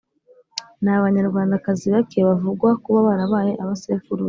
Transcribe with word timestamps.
Ni 0.81 0.91
Abanyarwandakazi 0.99 1.85
bake 1.93 2.19
bavugwa 2.27 2.69
kuba 2.83 2.99
barabaye 3.07 3.51
abasekuruza 3.63 4.19